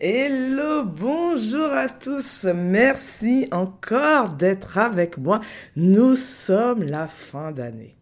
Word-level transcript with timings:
Hello, 0.00 0.82
bonjour 0.84 1.72
à 1.72 1.88
tous. 1.88 2.46
Merci 2.52 3.46
encore 3.52 4.32
d'être 4.32 4.76
avec 4.76 5.18
moi. 5.18 5.40
Nous 5.76 6.16
sommes 6.16 6.82
la 6.82 7.06
fin 7.06 7.52
d'année. 7.52 7.96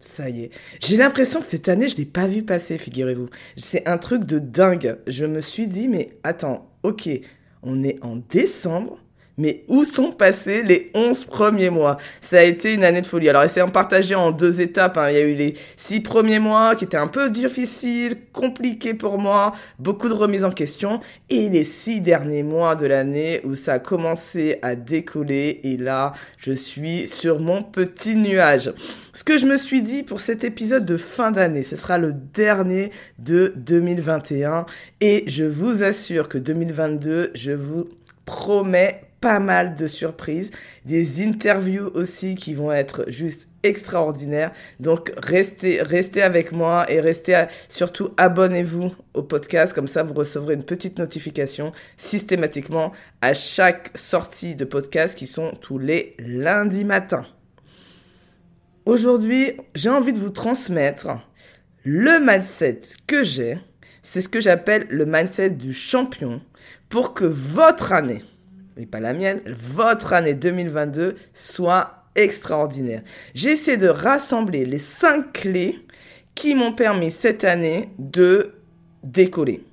Ça 0.00 0.30
y 0.30 0.44
est. 0.44 0.50
J'ai 0.80 0.96
l'impression 0.96 1.40
que 1.40 1.46
cette 1.46 1.68
année, 1.68 1.88
je 1.88 1.98
l'ai 1.98 2.06
pas 2.06 2.26
vu 2.26 2.44
passer, 2.44 2.78
figurez-vous. 2.78 3.28
C'est 3.58 3.86
un 3.86 3.98
truc 3.98 4.24
de 4.24 4.38
dingue. 4.38 4.96
Je 5.06 5.26
me 5.26 5.42
suis 5.42 5.68
dit, 5.68 5.86
mais 5.86 6.16
attends, 6.22 6.72
ok, 6.82 7.10
on 7.62 7.84
est 7.84 8.02
en 8.02 8.16
décembre. 8.16 9.03
Mais 9.36 9.64
où 9.68 9.84
sont 9.84 10.12
passés 10.12 10.62
les 10.62 10.90
11 10.94 11.24
premiers 11.24 11.70
mois? 11.70 11.98
Ça 12.20 12.38
a 12.38 12.42
été 12.42 12.72
une 12.72 12.84
année 12.84 13.02
de 13.02 13.06
folie. 13.06 13.28
Alors, 13.28 13.42
essayons 13.42 13.66
de 13.66 13.72
partager 13.72 14.14
en 14.14 14.30
deux 14.30 14.60
étapes. 14.60 14.96
Hein. 14.96 15.10
Il 15.10 15.14
y 15.14 15.18
a 15.18 15.22
eu 15.22 15.34
les 15.34 15.54
six 15.76 16.00
premiers 16.00 16.38
mois 16.38 16.76
qui 16.76 16.84
étaient 16.84 16.96
un 16.96 17.08
peu 17.08 17.30
difficiles, 17.30 18.16
compliqués 18.32 18.94
pour 18.94 19.18
moi, 19.18 19.52
beaucoup 19.78 20.08
de 20.08 20.14
remises 20.14 20.44
en 20.44 20.50
question. 20.50 21.00
Et 21.30 21.48
les 21.48 21.64
six 21.64 22.00
derniers 22.00 22.42
mois 22.44 22.76
de 22.76 22.86
l'année 22.86 23.40
où 23.44 23.54
ça 23.56 23.74
a 23.74 23.78
commencé 23.78 24.58
à 24.62 24.76
décoller. 24.76 25.60
Et 25.64 25.76
là, 25.76 26.12
je 26.38 26.52
suis 26.52 27.08
sur 27.08 27.40
mon 27.40 27.62
petit 27.62 28.16
nuage. 28.16 28.72
Ce 29.12 29.24
que 29.24 29.38
je 29.38 29.46
me 29.46 29.56
suis 29.56 29.82
dit 29.82 30.02
pour 30.02 30.20
cet 30.20 30.44
épisode 30.44 30.84
de 30.84 30.96
fin 30.96 31.30
d'année, 31.30 31.62
ce 31.62 31.76
sera 31.76 31.98
le 31.98 32.12
dernier 32.12 32.90
de 33.18 33.52
2021. 33.56 34.66
Et 35.00 35.24
je 35.26 35.44
vous 35.44 35.82
assure 35.82 36.28
que 36.28 36.38
2022, 36.38 37.30
je 37.34 37.52
vous 37.52 37.88
promets 38.24 39.03
pas 39.24 39.40
mal 39.40 39.74
de 39.74 39.86
surprises, 39.86 40.50
des 40.84 41.24
interviews 41.24 41.90
aussi 41.94 42.34
qui 42.34 42.52
vont 42.52 42.70
être 42.70 43.06
juste 43.08 43.48
extraordinaires. 43.62 44.52
Donc 44.80 45.12
restez, 45.16 45.80
restez 45.80 46.20
avec 46.20 46.52
moi 46.52 46.84
et 46.92 47.00
restez 47.00 47.46
surtout 47.70 48.10
abonnez-vous 48.18 48.94
au 49.14 49.22
podcast 49.22 49.72
comme 49.72 49.88
ça 49.88 50.02
vous 50.02 50.12
recevrez 50.12 50.52
une 50.52 50.62
petite 50.62 50.98
notification 50.98 51.72
systématiquement 51.96 52.92
à 53.22 53.32
chaque 53.32 53.96
sortie 53.96 54.56
de 54.56 54.66
podcast 54.66 55.16
qui 55.16 55.26
sont 55.26 55.52
tous 55.58 55.78
les 55.78 56.16
lundis 56.18 56.84
matins. 56.84 57.24
Aujourd'hui, 58.84 59.52
j'ai 59.74 59.88
envie 59.88 60.12
de 60.12 60.18
vous 60.18 60.28
transmettre 60.28 61.08
le 61.82 62.20
mindset 62.20 62.80
que 63.06 63.22
j'ai. 63.22 63.56
C'est 64.02 64.20
ce 64.20 64.28
que 64.28 64.40
j'appelle 64.40 64.86
le 64.90 65.06
mindset 65.06 65.48
du 65.48 65.72
champion 65.72 66.42
pour 66.90 67.14
que 67.14 67.24
votre 67.24 67.94
année 67.94 68.22
mais 68.76 68.86
pas 68.86 69.00
la 69.00 69.12
mienne, 69.12 69.40
votre 69.46 70.12
année 70.12 70.34
2022 70.34 71.16
soit 71.32 72.04
extraordinaire. 72.14 73.02
J'ai 73.34 73.50
essayé 73.50 73.76
de 73.76 73.88
rassembler 73.88 74.64
les 74.64 74.78
cinq 74.78 75.32
clés 75.32 75.78
qui 76.34 76.54
m'ont 76.54 76.72
permis 76.72 77.10
cette 77.10 77.44
année 77.44 77.90
de 77.98 78.54
décoller. 79.02 79.64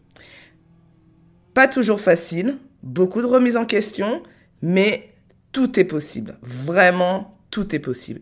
Pas 1.54 1.68
toujours 1.68 2.00
facile, 2.00 2.58
beaucoup 2.84 3.22
de 3.22 3.28
remises 3.28 3.58
en 3.58 3.66
question, 3.66 4.24
mais 4.62 5.10
tout 5.52 5.80
est 5.80 5.86
possible. 5.86 6.38
Vraiment, 6.42 7.38
tout 7.50 7.76
est 7.76 7.80
possible. 7.80 8.22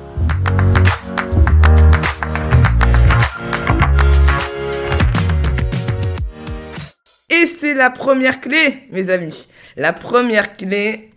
C'est 7.47 7.73
la 7.73 7.89
première 7.89 8.41
clé, 8.41 8.83
mes 8.91 9.09
amis. 9.09 9.47
La 9.75 9.93
première 9.93 10.57
clé 10.57 11.11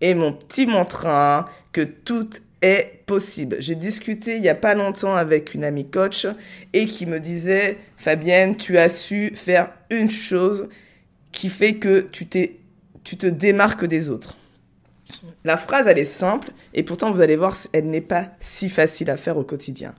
est 0.00 0.14
mon 0.14 0.32
petit 0.32 0.66
mantra 0.66 1.48
que 1.72 1.82
tout 1.82 2.30
est 2.62 3.02
possible. 3.06 3.56
J'ai 3.60 3.74
discuté 3.74 4.36
il 4.36 4.42
n'y 4.42 4.48
a 4.48 4.54
pas 4.54 4.74
longtemps 4.74 5.16
avec 5.16 5.54
une 5.54 5.64
amie 5.64 5.88
coach 5.88 6.26
et 6.72 6.86
qui 6.86 7.06
me 7.06 7.20
disait, 7.20 7.78
Fabienne, 7.96 8.56
tu 8.56 8.78
as 8.78 8.90
su 8.90 9.32
faire 9.34 9.70
une 9.90 10.10
chose 10.10 10.68
qui 11.32 11.48
fait 11.48 11.74
que 11.74 12.08
tu 12.12 12.26
te 12.26 13.26
démarques 13.26 13.84
des 13.84 14.08
autres. 14.08 14.36
La 15.44 15.56
phrase, 15.56 15.86
elle 15.86 15.98
est 15.98 16.04
simple 16.04 16.50
et 16.72 16.82
pourtant, 16.82 17.10
vous 17.10 17.20
allez 17.20 17.36
voir, 17.36 17.56
elle 17.72 17.90
n'est 17.90 18.00
pas 18.00 18.30
si 18.40 18.68
facile 18.68 19.10
à 19.10 19.16
faire 19.16 19.36
au 19.36 19.44
quotidien 19.44 19.94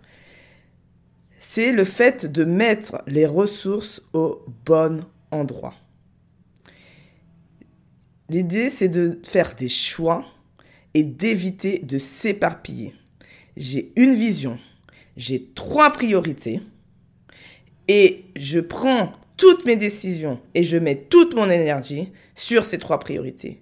c'est 1.55 1.71
le 1.71 1.85
fait 1.85 2.25
de 2.25 2.43
mettre 2.43 3.01
les 3.07 3.25
ressources 3.25 4.01
au 4.11 4.43
bon 4.65 5.05
endroit. 5.39 5.73
L'idée, 8.29 8.69
c'est 8.69 8.89
de 8.89 9.19
faire 9.23 9.55
des 9.55 9.69
choix 9.69 10.25
et 10.93 11.03
d'éviter 11.03 11.79
de 11.79 11.99
s'éparpiller. 11.99 12.93
J'ai 13.55 13.91
une 13.95 14.15
vision, 14.15 14.57
j'ai 15.15 15.45
trois 15.53 15.91
priorités 15.91 16.61
et 17.87 18.25
je 18.35 18.59
prends 18.59 19.11
toutes 19.37 19.65
mes 19.65 19.75
décisions 19.75 20.39
et 20.53 20.63
je 20.63 20.77
mets 20.77 20.95
toute 20.95 21.35
mon 21.35 21.49
énergie 21.49 22.11
sur 22.33 22.65
ces 22.65 22.77
trois 22.77 22.99
priorités. 22.99 23.61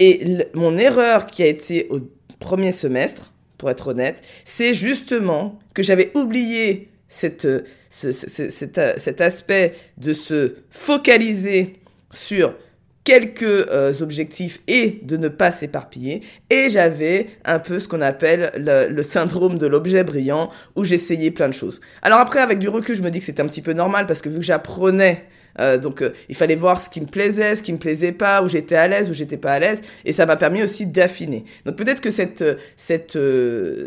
Et 0.00 0.38
mon 0.54 0.76
erreur 0.76 1.26
qui 1.26 1.42
a 1.42 1.46
été 1.46 1.86
au 1.90 2.00
premier 2.40 2.72
semestre, 2.72 3.32
pour 3.58 3.70
être 3.70 3.88
honnête, 3.88 4.22
c'est 4.44 4.74
justement 4.74 5.58
que 5.72 5.82
j'avais 5.82 6.10
oublié 6.16 6.90
cette, 7.14 7.46
cet, 7.90 9.20
aspect 9.20 9.74
de 9.98 10.12
se 10.12 10.54
focaliser 10.70 11.74
sur 12.10 12.54
quelques 13.04 13.42
euh, 13.42 13.92
objectifs 14.00 14.60
et 14.66 15.00
de 15.02 15.16
ne 15.16 15.28
pas 15.28 15.52
s'éparpiller. 15.52 16.22
Et 16.50 16.70
j'avais 16.70 17.28
un 17.44 17.58
peu 17.58 17.78
ce 17.78 17.86
qu'on 17.86 18.00
appelle 18.00 18.50
le, 18.56 19.02
syndrome 19.02 19.58
de 19.58 19.66
l'objet 19.66 20.02
brillant, 20.04 20.50
où 20.74 20.84
j'essayais 20.84 21.30
plein 21.30 21.48
de 21.48 21.54
choses. 21.54 21.80
Alors 22.02 22.18
après, 22.18 22.40
avec 22.40 22.58
du 22.58 22.68
recul, 22.68 22.94
je 22.94 23.02
me 23.02 23.10
dis 23.10 23.20
que 23.20 23.24
c'était 23.26 23.42
un 23.42 23.48
petit 23.48 23.62
peu 23.62 23.74
normal, 23.74 24.06
parce 24.06 24.22
que 24.22 24.28
vu 24.28 24.38
que 24.38 24.44
j'apprenais 24.44 25.24
euh, 25.60 25.78
donc 25.78 26.02
euh, 26.02 26.12
il 26.28 26.34
fallait 26.34 26.56
voir 26.56 26.80
ce 26.80 26.90
qui 26.90 27.00
me 27.00 27.06
plaisait, 27.06 27.54
ce 27.54 27.62
qui 27.62 27.72
me 27.72 27.78
plaisait 27.78 28.12
pas, 28.12 28.42
où 28.42 28.48
j'étais 28.48 28.76
à 28.76 28.88
l'aise, 28.88 29.10
où 29.10 29.14
j'étais 29.14 29.36
pas 29.36 29.52
à 29.52 29.58
l'aise, 29.58 29.82
et 30.04 30.12
ça 30.12 30.26
m'a 30.26 30.36
permis 30.36 30.62
aussi 30.62 30.86
d'affiner. 30.86 31.44
Donc 31.64 31.76
peut-être 31.76 32.00
que 32.00 32.10
cette 32.10 32.42
euh, 32.42 32.56
cette 32.76 33.18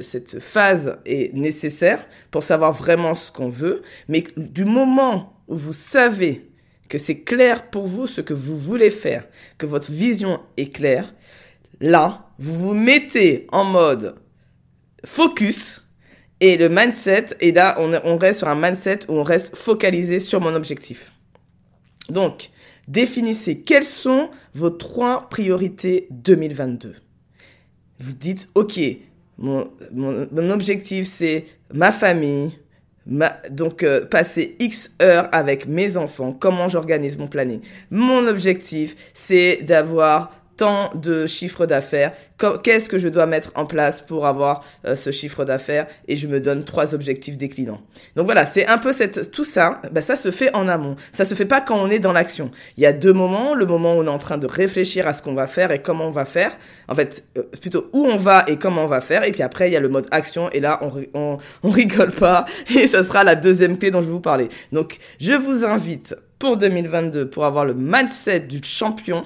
cette 0.02 0.40
phase 0.40 0.98
est 1.06 1.34
nécessaire 1.34 2.06
pour 2.32 2.44
savoir 2.44 2.72
vraiment 2.72 3.16
ce 3.16 3.32
qu'on 3.32 3.50
veut, 3.50 3.82
mais 4.08 4.24
du 4.38 4.66
moment 4.66 5.42
où 5.48 5.56
vous 5.56 5.74
savez 5.74 6.47
que 6.90 6.98
c'est 6.98 7.20
clair 7.20 7.70
pour 7.70 7.88
vous 7.88 8.08
ce 8.08 8.22
que 8.22 8.34
vous 8.34 8.58
voulez 8.58 8.90
faire, 8.90 9.28
que 9.58 9.66
votre 9.66 9.92
vision 9.92 10.40
est 10.58 10.74
claire, 10.74 11.14
là, 11.80 12.30
vous 12.40 12.56
vous 12.58 12.74
mettez 12.74 13.48
en 13.52 13.64
mode 13.64 14.16
focus 15.06 15.82
et 16.40 16.58
le 16.58 16.70
mindset, 16.70 17.28
et 17.40 17.52
là, 17.52 17.76
on, 17.80 18.18
reste 18.18 18.40
sur 18.40 18.48
un 18.48 18.56
mindset 18.56 19.00
où 19.08 19.14
on 19.14 19.24
reste 19.24 19.56
focalisé 19.56 20.20
sur 20.20 20.40
mon 20.40 20.54
objectif. 20.54 21.12
Donc, 22.10 22.52
définissez 22.88 23.62
quelles 23.62 23.84
sont 23.84 24.30
vos 24.54 24.70
trois 24.70 25.30
priorités 25.30 26.08
2022. 26.12 26.96
Vous 28.00 28.14
dites, 28.14 28.50
OK, 28.54 28.80
mon, 29.40 29.70
objectif, 30.52 31.08
c'est 31.08 31.46
ma 31.74 31.92
famille, 31.92 32.52
donc 33.50 33.84
euh, 33.84 34.06
passer 34.06 34.56
X 34.60 34.92
heures 35.02 35.30
avec 35.32 35.68
mes 35.68 35.98
enfants, 35.98 36.36
comment 36.38 36.68
j'organise 36.68 37.18
mon 37.18 37.28
planning. 37.28 37.62
Mon 37.90 38.28
objectif, 38.28 38.96
c'est 39.14 39.64
d'avoir 39.64 40.32
tant 40.58 40.90
de 40.96 41.26
chiffre 41.26 41.66
d'affaires, 41.66 42.12
qu'est-ce 42.64 42.90
que 42.90 42.98
je 42.98 43.08
dois 43.08 43.26
mettre 43.26 43.52
en 43.56 43.66
place 43.66 44.02
pour 44.02 44.26
avoir 44.26 44.64
euh, 44.86 44.96
ce 44.96 45.12
chiffre 45.12 45.46
d'affaires? 45.46 45.88
Et 46.08 46.18
je 46.18 46.28
me 46.28 46.40
donne 46.40 46.64
trois 46.64 46.94
objectifs 46.94 47.38
déclinants. 47.38 47.82
Donc 48.16 48.26
voilà, 48.26 48.46
c'est 48.46 48.68
un 48.68 48.78
peu 48.78 48.92
cette 48.92 49.32
tout 49.32 49.46
ça, 49.46 49.82
bah, 49.92 50.02
ça 50.02 50.16
se 50.16 50.32
fait 50.32 50.54
en 50.56 50.68
amont. 50.68 50.96
Ça 51.12 51.24
se 51.24 51.36
fait 51.36 51.46
pas 51.46 51.62
quand 51.62 51.78
on 51.78 51.90
est 51.90 52.00
dans 52.00 52.14
l'action. 52.14 52.52
Il 52.76 52.84
y 52.84 52.86
a 52.86 52.94
deux 52.94 53.14
moments, 53.14 53.56
le 53.56 53.66
moment 53.66 53.96
où 53.96 54.02
on 54.02 54.06
est 54.06 54.10
en 54.10 54.18
train 54.18 54.38
de 54.38 54.48
réfléchir 54.48 55.08
à 55.08 55.14
ce 55.14 55.22
qu'on 55.22 55.36
va 55.36 55.48
faire 55.48 55.72
et 55.72 55.82
comment 55.82 56.08
on 56.08 56.12
va 56.12 56.26
faire. 56.26 56.52
En 56.90 56.96
fait, 56.96 57.24
euh, 57.38 57.44
plutôt 57.62 57.90
où 57.94 58.06
on 58.06 58.18
va 58.18 58.44
et 58.48 58.58
comment 58.58 58.84
on 58.84 58.88
va 58.88 59.02
faire 59.02 59.24
et 59.24 59.32
puis 59.32 59.44
après 59.44 59.70
il 59.70 59.74
y 59.74 59.78
a 59.78 59.80
le 59.80 59.90
mode 59.90 60.08
action 60.12 60.50
et 60.52 60.60
là 60.60 60.80
on 60.82 60.92
on, 61.14 61.38
on 61.64 61.70
rigole 61.70 62.12
pas 62.12 62.46
et 62.76 62.88
ça 62.88 63.04
sera 63.04 63.24
la 63.24 63.36
deuxième 63.36 63.78
clé 63.78 63.92
dont 63.92 64.02
je 64.02 64.08
vais 64.08 64.12
vous 64.12 64.20
parler. 64.20 64.50
Donc, 64.72 64.98
je 65.20 65.34
vous 65.34 65.66
invite 65.66 66.16
pour 66.40 66.58
2022 66.58 67.30
pour 67.30 67.46
avoir 67.46 67.66
le 67.66 67.74
mindset 67.74 68.42
du 68.42 68.60
champion 68.64 69.24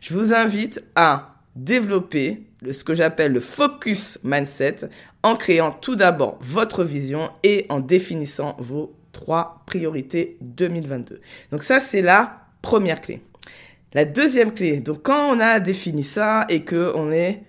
je 0.00 0.14
vous 0.14 0.32
invite 0.32 0.82
à 0.94 1.36
développer 1.56 2.42
ce 2.70 2.84
que 2.84 2.94
j'appelle 2.94 3.32
le 3.32 3.40
focus 3.40 4.18
mindset 4.22 4.76
en 5.22 5.36
créant 5.36 5.70
tout 5.72 5.96
d'abord 5.96 6.38
votre 6.40 6.84
vision 6.84 7.30
et 7.42 7.66
en 7.68 7.80
définissant 7.80 8.56
vos 8.58 8.96
trois 9.12 9.62
priorités 9.66 10.38
2022. 10.40 11.20
Donc 11.50 11.62
ça, 11.62 11.80
c'est 11.80 12.02
la 12.02 12.46
première 12.62 13.00
clé. 13.00 13.20
La 13.94 14.04
deuxième 14.04 14.54
clé, 14.54 14.80
donc 14.80 15.02
quand 15.02 15.36
on 15.36 15.40
a 15.40 15.60
défini 15.60 16.02
ça 16.02 16.46
et 16.48 16.62
que 16.62 16.92
on 16.94 17.12
est, 17.12 17.42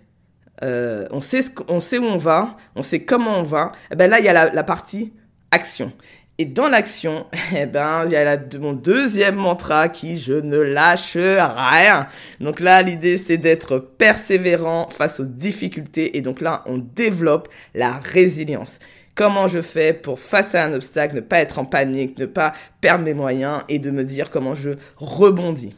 euh, 0.61 1.07
on 1.11 1.21
sait 1.21 1.41
ce 1.41 1.49
sait 1.79 1.97
où 1.97 2.03
on 2.03 2.17
va, 2.17 2.57
on 2.75 2.83
sait 2.83 3.05
comment 3.05 3.39
on 3.39 3.43
va, 3.43 3.71
eh 3.91 3.95
ben 3.95 4.09
là 4.09 4.19
il 4.19 4.25
y 4.25 4.29
a 4.29 4.51
la 4.51 4.63
partie 4.63 5.13
action. 5.51 5.93
Et 6.39 6.45
dans 6.45 6.67
l'action, 6.67 7.27
eh 7.55 7.65
ben, 7.65 8.05
il 8.05 8.11
y 8.11 8.15
a 8.15 8.39
mon 8.59 8.73
deuxième 8.73 9.35
mantra 9.35 9.89
qui 9.89 10.17
je 10.17 10.33
ne 10.33 10.57
lâche 10.57 11.15
rien. 11.15 12.07
Donc 12.39 12.59
là, 12.59 12.81
l'idée, 12.81 13.17
c'est 13.17 13.37
d'être 13.37 13.77
persévérant 13.77 14.89
face 14.89 15.19
aux 15.19 15.25
difficultés. 15.25 16.17
Et 16.17 16.21
donc 16.21 16.41
là, 16.41 16.63
on 16.65 16.79
développe 16.79 17.49
la 17.75 17.93
résilience. 17.99 18.79
Comment 19.15 19.47
je 19.47 19.61
fais 19.61 19.93
pour, 19.93 20.19
face 20.19 20.55
à 20.55 20.63
un 20.63 20.73
obstacle, 20.73 21.15
ne 21.15 21.21
pas 21.21 21.37
être 21.37 21.59
en 21.59 21.65
panique, 21.65 22.17
ne 22.17 22.25
pas 22.25 22.53
perdre 22.81 23.05
mes 23.05 23.13
moyens 23.13 23.61
et 23.69 23.77
de 23.77 23.91
me 23.91 24.03
dire 24.03 24.31
comment 24.31 24.55
je 24.55 24.71
rebondis? 24.97 25.75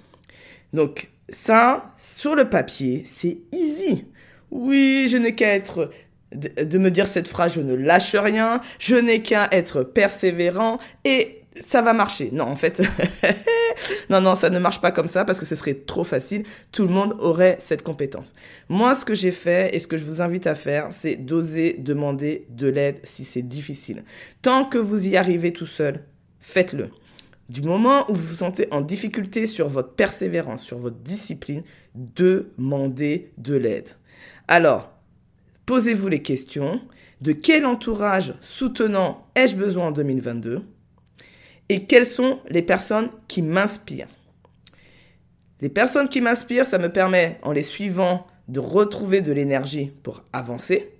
Donc 0.71 1.09
ça, 1.27 1.93
sur 1.97 2.33
le 2.33 2.49
papier, 2.49 3.03
c'est 3.05 3.39
easy. 3.51 4.05
Oui, 4.51 5.07
je 5.09 5.17
n'ai 5.17 5.35
qu'à 5.35 5.53
être 5.53 5.89
de 6.35 6.77
me 6.77 6.91
dire 6.91 7.07
cette 7.07 7.27
phrase, 7.27 7.53
je 7.53 7.61
ne 7.61 7.73
lâche 7.73 8.15
rien, 8.15 8.61
je 8.79 8.95
n'ai 8.95 9.21
qu'à 9.21 9.47
être 9.51 9.83
persévérant 9.83 10.79
et 11.03 11.41
ça 11.59 11.81
va 11.81 11.93
marcher. 11.93 12.29
Non, 12.31 12.45
en 12.45 12.55
fait, 12.55 12.81
non, 14.09 14.21
non, 14.21 14.35
ça 14.35 14.49
ne 14.49 14.59
marche 14.59 14.81
pas 14.81 14.91
comme 14.91 15.07
ça 15.07 15.25
parce 15.25 15.39
que 15.39 15.45
ce 15.45 15.55
serait 15.55 15.73
trop 15.73 16.03
facile. 16.03 16.43
Tout 16.71 16.83
le 16.83 16.93
monde 16.93 17.15
aurait 17.19 17.57
cette 17.59 17.83
compétence. 17.83 18.33
Moi, 18.69 18.95
ce 18.95 19.05
que 19.05 19.15
j'ai 19.15 19.31
fait 19.31 19.73
et 19.75 19.79
ce 19.79 19.87
que 19.87 19.97
je 19.97 20.05
vous 20.05 20.21
invite 20.21 20.47
à 20.47 20.55
faire, 20.55 20.89
c'est 20.91 21.15
d'oser 21.15 21.75
demander 21.79 22.45
de 22.49 22.67
l'aide 22.67 22.99
si 23.03 23.23
c'est 23.23 23.41
difficile. 23.41 24.03
Tant 24.41 24.65
que 24.65 24.77
vous 24.77 25.07
y 25.07 25.17
arrivez 25.17 25.53
tout 25.53 25.65
seul, 25.65 26.03
faites-le. 26.39 26.89
Du 27.47 27.61
moment 27.61 28.09
où 28.09 28.15
vous 28.15 28.25
vous 28.25 28.35
sentez 28.35 28.67
en 28.71 28.81
difficulté 28.81 29.45
sur 29.45 29.69
votre 29.69 29.93
persévérance, 29.93 30.63
sur 30.63 30.79
votre 30.79 30.97
discipline, 30.97 31.63
demandez 31.93 33.31
de 33.37 33.55
l'aide. 33.55 33.89
Alors, 34.47 34.94
Posez-vous 35.65 36.07
les 36.07 36.21
questions. 36.21 36.79
De 37.21 37.31
quel 37.31 37.65
entourage 37.65 38.35
soutenant 38.41 39.27
ai-je 39.35 39.55
besoin 39.55 39.87
en 39.87 39.91
2022 39.91 40.61
Et 41.69 41.85
quelles 41.85 42.05
sont 42.05 42.39
les 42.49 42.61
personnes 42.61 43.09
qui 43.27 43.41
m'inspirent? 43.41 44.09
Les 45.61 45.69
personnes 45.69 46.09
qui 46.09 46.21
m'inspirent, 46.21 46.65
ça 46.65 46.77
me 46.77 46.91
permet, 46.91 47.39
en 47.41 47.51
les 47.51 47.63
suivant, 47.63 48.27
de 48.47 48.59
retrouver 48.59 49.21
de 49.21 49.31
l'énergie 49.31 49.91
pour 50.03 50.23
avancer 50.33 50.91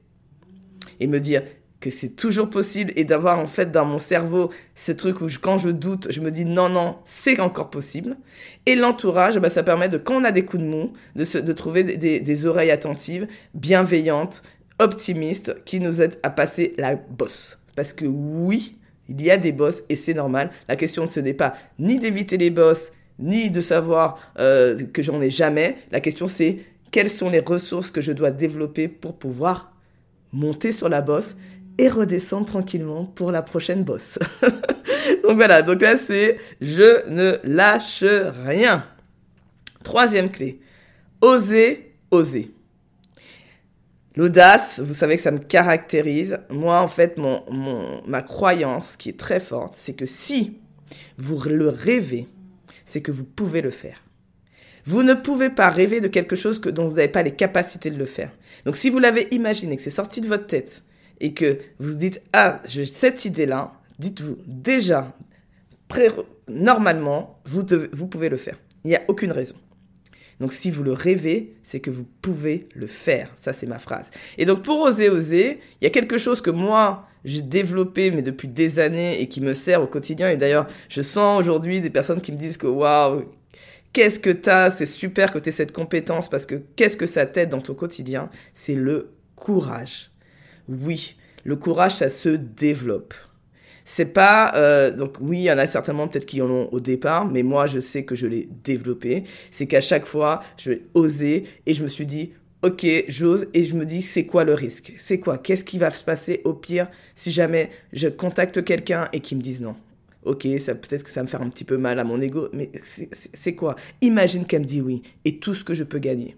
et 1.00 1.08
me 1.08 1.20
dire 1.20 1.44
que 1.86 1.92
c'est 1.92 2.16
toujours 2.16 2.50
possible 2.50 2.92
et 2.96 3.04
d'avoir 3.04 3.38
en 3.38 3.46
fait 3.46 3.72
dans 3.72 3.86
mon 3.86 4.00
cerveau 4.00 4.50
ce 4.74 4.92
truc 4.92 5.22
où 5.22 5.28
quand 5.40 5.60
je 5.60 5.70
doute, 5.70 6.08
je 6.10 6.20
me 6.20 6.32
dis 6.32 6.44
non, 6.44 6.68
non, 6.68 6.96
c'est 7.06 7.40
encore 7.40 7.70
possible. 7.70 8.18
Et 8.66 8.74
l'entourage, 8.74 9.38
bah, 9.38 9.52
ça 9.52 9.62
permet 9.62 9.88
de, 9.88 10.00
quand 10.00 10.16
on 10.16 10.24
a 10.24 10.32
des 10.32 10.46
coups 10.46 10.64
de 10.64 10.68
mou, 10.68 10.94
de, 11.16 11.40
de 11.40 11.54
trouver 11.54 11.84
des, 11.84 12.46
oreilles 12.48 12.72
attentives, 12.72 13.28
bienveillantes, 13.54 14.42
optimiste 14.80 15.64
qui 15.66 15.80
nous 15.80 16.02
aide 16.02 16.18
à 16.24 16.30
passer 16.30 16.74
la 16.78 16.96
bosse. 16.96 17.60
Parce 17.76 17.94
que 17.94 18.06
oui, 18.06 18.78
il 19.10 19.22
y 19.22 19.32
a 19.32 19.38
des 19.38 19.52
bosses 19.52 19.84
et 19.90 19.96
c'est 19.96 20.14
normal. 20.14 20.52
La 20.68 20.76
question 20.76 21.06
ce 21.06 21.20
n'est 21.20 21.34
pas 21.34 21.56
ni 21.80 22.00
d'éviter 22.00 22.38
les 22.38 22.50
bosses, 22.50 22.92
ni 23.20 23.50
de 23.50 23.62
savoir 23.62 24.20
euh, 24.40 24.80
que 24.94 25.02
j'en 25.02 25.22
ai 25.22 25.30
jamais. 25.30 25.78
La 25.92 26.00
question 26.00 26.28
c'est 26.28 26.60
quelles 26.92 27.10
sont 27.10 27.30
les 27.30 27.40
ressources 27.40 27.92
que 27.92 28.02
je 28.02 28.12
dois 28.12 28.32
développer 28.32 28.88
pour 28.88 29.16
pouvoir 29.16 29.74
monter 30.32 30.72
sur 30.72 30.90
la 30.90 31.02
bosse 31.02 31.36
et 31.78 31.90
redescendre 31.90 32.46
tranquillement 32.46 33.06
pour 33.06 33.32
la 33.32 33.42
prochaine 33.42 33.84
bosse. 33.84 34.18
donc 35.24 35.36
voilà, 35.36 35.62
donc 35.62 35.82
là 35.82 35.98
c'est 35.98 36.38
je 36.62 37.08
ne 37.10 37.38
lâche 37.44 38.04
rien. 38.04 38.86
Troisième 39.84 40.32
clé, 40.32 40.60
oser, 41.22 41.94
oser. 42.12 42.55
L'audace, 44.16 44.80
vous 44.80 44.94
savez 44.94 45.18
que 45.18 45.22
ça 45.22 45.32
me 45.32 45.40
caractérise. 45.40 46.40
Moi, 46.50 46.80
en 46.80 46.88
fait, 46.88 47.18
mon, 47.18 47.44
mon, 47.52 48.02
ma 48.08 48.22
croyance 48.22 48.96
qui 48.96 49.10
est 49.10 49.20
très 49.20 49.40
forte, 49.40 49.74
c'est 49.76 49.94
que 49.94 50.06
si 50.06 50.58
vous 51.18 51.42
le 51.44 51.70
rêvez, 51.70 52.28
c'est 52.86 53.02
que 53.02 53.12
vous 53.12 53.26
pouvez 53.26 53.62
le 53.62 53.72
faire. 53.72 54.02
Vous 54.86 55.04
ne 55.04 55.16
pouvez 55.16 55.50
pas 55.50 55.70
rêver 55.70 56.00
de 56.00 56.08
quelque 56.08 56.36
chose 56.36 56.60
que, 56.60 56.70
dont 56.70 56.88
vous 56.88 56.96
n'avez 56.96 57.08
pas 57.08 57.24
les 57.24 57.36
capacités 57.36 57.90
de 57.90 57.98
le 57.98 58.06
faire. 58.06 58.32
Donc 58.66 58.78
si 58.78 58.90
vous 58.90 59.00
l'avez 59.00 59.28
imaginé, 59.32 59.76
que 59.76 59.82
c'est 59.82 59.90
sorti 59.90 60.22
de 60.22 60.28
votre 60.28 60.46
tête, 60.46 60.84
et 61.20 61.34
que 61.34 61.58
vous 61.80 61.94
dites, 61.94 62.22
ah, 62.34 62.62
j'ai 62.68 62.86
cette 62.86 63.26
idée-là, 63.26 63.74
dites-vous 64.00 64.38
déjà, 64.46 65.16
normalement, 66.48 67.40
vous, 67.46 67.66
vous 67.92 68.08
pouvez 68.08 68.30
le 68.30 68.38
faire. 68.38 68.58
Il 68.84 68.90
n'y 68.90 68.96
a 68.96 69.02
aucune 69.08 69.32
raison. 69.32 69.56
Donc 70.40 70.54
si 70.54 70.72
vous 70.72 70.84
le 70.84 70.94
rêvez, 70.94 71.56
c'est 71.64 71.80
que 71.80 71.90
vous 71.90 72.06
pouvez 72.22 72.68
le 72.74 72.88
faire. 72.88 73.34
Ça, 73.42 73.54
c'est 73.54 73.68
ma 73.68 73.80
phrase. 73.80 74.10
Et 74.38 74.46
donc 74.46 74.64
pour 74.64 74.82
oser, 74.82 75.10
oser, 75.10 75.60
il 75.82 75.86
y 75.86 75.88
a 75.88 75.92
quelque 75.92 76.18
chose 76.18 76.42
que 76.42 76.50
moi, 76.50 77.08
j'ai 77.24 77.42
développé, 77.42 78.12
mais 78.12 78.22
depuis 78.22 78.48
des 78.48 78.80
années, 78.80 79.22
et 79.22 79.28
qui 79.28 79.42
me 79.42 79.54
sert 79.54 79.82
au 79.82 79.88
quotidien. 79.88 80.30
Et 80.30 80.38
d'ailleurs, 80.38 80.68
je 80.90 81.02
sens 81.02 81.40
aujourd'hui 81.40 81.82
des 81.82 81.90
personnes 81.90 82.22
qui 82.22 82.32
me 82.32 82.38
disent 82.38 82.58
que 82.58 82.68
waouh, 82.68 83.26
qu'est-ce 83.94 84.20
que 84.20 84.30
t'as, 84.30 84.72
c'est 84.72 84.86
super 84.86 85.32
que 85.32 85.40
tu 85.40 85.52
cette 85.52 85.72
compétence, 85.72 86.30
parce 86.30 86.46
que 86.46 86.56
qu'est-ce 86.76 86.98
que 86.98 87.06
ça 87.06 87.26
t'aide 87.26 87.50
dans 87.50 87.62
ton 87.62 87.74
quotidien? 87.74 88.30
C'est 88.54 88.76
le 88.76 89.12
courage. 89.36 90.12
Oui, 90.68 91.16
le 91.44 91.56
courage, 91.56 91.96
ça 91.96 92.10
se 92.10 92.30
développe. 92.30 93.14
C'est 93.86 94.06
pas 94.06 94.52
euh, 94.56 94.92
donc 94.92 95.18
oui, 95.22 95.38
il 95.38 95.44
y 95.44 95.52
en 95.52 95.60
a 95.60 95.68
certainement 95.68 96.08
peut-être 96.08 96.26
qui 96.26 96.42
en 96.42 96.50
ont 96.50 96.68
au 96.72 96.80
départ, 96.80 97.26
mais 97.26 97.44
moi 97.44 97.68
je 97.68 97.80
sais 97.80 98.04
que 98.04 98.16
je 98.16 98.26
l'ai 98.26 98.50
développé. 98.64 99.24
C'est 99.52 99.68
qu'à 99.68 99.80
chaque 99.80 100.06
fois, 100.06 100.42
je 100.58 100.72
vais 100.72 100.82
oser 100.96 101.46
et 101.68 101.74
je 101.76 101.84
me 101.84 101.88
suis 101.88 102.08
dit 102.08 102.32
ok, 102.64 102.86
j'ose 103.08 103.48
et 103.54 103.64
je 103.64 103.76
me 103.76 103.86
dis 103.86 104.02
c'est 104.02 104.26
quoi 104.26 104.44
le 104.44 104.56
risque? 104.56 104.94
C'est 104.98 105.20
quoi? 105.20 105.38
Qu'est-ce 105.38 105.64
qui 105.64 105.78
va 105.78 105.92
se 105.92 106.04
passer 106.04 106.42
au 106.46 106.54
pire 106.54 106.88
si 107.14 107.32
jamais 107.32 107.70
je 107.94 108.08
contacte 108.08 108.64
quelqu'un 108.64 109.08
et 109.14 109.20
qu'il 109.20 109.38
me 109.38 109.44
dise 109.44 109.62
non? 109.62 109.76
Ok, 110.24 110.48
ça 110.58 110.74
peut-être 110.74 111.04
que 111.04 111.12
ça 111.12 111.20
va 111.20 111.26
me 111.26 111.30
faire 111.30 111.44
un 111.44 111.50
petit 111.50 111.64
peu 111.64 111.78
mal 111.78 112.00
à 112.00 112.04
mon 112.04 112.20
ego, 112.20 112.50
mais 112.54 112.72
c'est 113.36 113.54
quoi? 113.54 113.76
Imagine 114.02 114.46
qu'elle 114.46 114.62
me 114.62 114.66
dit 114.66 114.82
oui 114.82 115.04
et 115.26 115.38
tout 115.38 115.54
ce 115.54 115.64
que 115.64 115.76
je 115.76 115.84
peux 115.84 116.00
gagner. 116.00 116.36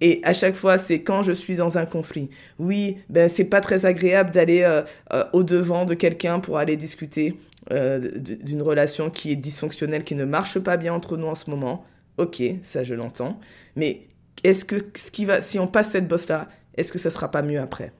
Et 0.00 0.20
à 0.24 0.32
chaque 0.32 0.54
fois, 0.54 0.78
c'est 0.78 1.02
quand 1.02 1.22
je 1.22 1.32
suis 1.32 1.56
dans 1.56 1.78
un 1.78 1.86
conflit. 1.86 2.28
Oui, 2.58 2.98
ben 3.08 3.28
c'est 3.28 3.44
pas 3.44 3.60
très 3.60 3.86
agréable 3.86 4.30
d'aller 4.30 4.62
euh, 4.62 4.82
euh, 5.12 5.24
au 5.32 5.42
devant 5.44 5.84
de 5.84 5.94
quelqu'un 5.94 6.40
pour 6.40 6.58
aller 6.58 6.76
discuter 6.76 7.38
euh, 7.72 8.10
d'une 8.18 8.62
relation 8.62 9.08
qui 9.10 9.32
est 9.32 9.36
dysfonctionnelle, 9.36 10.04
qui 10.04 10.14
ne 10.14 10.24
marche 10.24 10.58
pas 10.58 10.76
bien 10.76 10.92
entre 10.92 11.16
nous 11.16 11.26
en 11.26 11.34
ce 11.34 11.48
moment. 11.48 11.84
Ok, 12.18 12.42
ça 12.62 12.84
je 12.84 12.94
l'entends. 12.94 13.40
Mais 13.76 14.08
est-ce 14.42 14.64
que 14.64 14.76
ce 14.94 15.10
qui 15.10 15.24
va, 15.24 15.40
si 15.42 15.58
on 15.58 15.66
passe 15.66 15.90
cette 15.90 16.08
bosse 16.08 16.28
là, 16.28 16.48
est-ce 16.76 16.92
que 16.92 16.98
ça 16.98 17.10
sera 17.10 17.30
pas 17.30 17.42
mieux 17.42 17.60
après? 17.60 17.92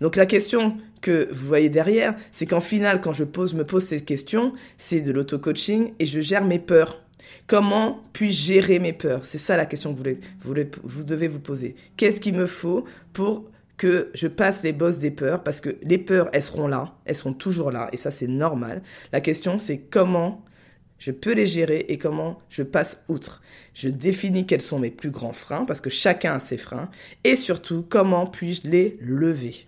Donc 0.00 0.16
la 0.16 0.26
question 0.26 0.76
que 1.00 1.28
vous 1.32 1.46
voyez 1.46 1.68
derrière, 1.68 2.14
c'est 2.32 2.46
qu'en 2.46 2.60
final, 2.60 3.00
quand 3.00 3.12
je 3.12 3.24
pose, 3.24 3.54
me 3.54 3.64
pose 3.64 3.84
cette 3.84 4.04
question, 4.04 4.52
c'est 4.76 5.00
de 5.00 5.12
l'auto-coaching 5.12 5.92
et 5.98 6.06
je 6.06 6.20
gère 6.20 6.44
mes 6.44 6.58
peurs. 6.58 7.02
Comment 7.46 8.02
puis-je 8.12 8.42
gérer 8.42 8.78
mes 8.78 8.92
peurs? 8.92 9.24
C'est 9.24 9.38
ça 9.38 9.56
la 9.56 9.66
question 9.66 9.94
que 9.94 9.98
vous, 10.42 11.04
devez 11.04 11.28
vous 11.28 11.40
poser. 11.40 11.76
Qu'est-ce 11.96 12.20
qu'il 12.20 12.34
me 12.34 12.46
faut 12.46 12.84
pour 13.12 13.44
que 13.76 14.10
je 14.14 14.26
passe 14.26 14.62
les 14.62 14.72
bosses 14.72 14.98
des 14.98 15.10
peurs? 15.10 15.42
Parce 15.42 15.60
que 15.60 15.76
les 15.82 15.98
peurs, 15.98 16.28
elles 16.32 16.42
seront 16.42 16.68
là, 16.68 16.94
elles 17.04 17.14
seront 17.14 17.34
toujours 17.34 17.70
là, 17.70 17.88
et 17.92 17.96
ça 17.96 18.10
c'est 18.10 18.26
normal. 18.26 18.82
La 19.12 19.20
question 19.20 19.58
c'est 19.58 19.78
comment 19.78 20.44
je 20.98 21.10
peux 21.10 21.32
les 21.32 21.46
gérer 21.46 21.84
et 21.88 21.98
comment 21.98 22.40
je 22.48 22.62
passe 22.62 23.02
outre. 23.08 23.42
Je 23.74 23.88
définis 23.88 24.46
quels 24.46 24.62
sont 24.62 24.78
mes 24.78 24.90
plus 24.90 25.10
grands 25.10 25.34
freins, 25.34 25.66
parce 25.66 25.80
que 25.80 25.90
chacun 25.90 26.34
a 26.34 26.40
ses 26.40 26.56
freins, 26.56 26.90
et 27.22 27.36
surtout 27.36 27.84
comment 27.86 28.26
puis-je 28.26 28.68
les 28.68 28.96
lever? 29.00 29.66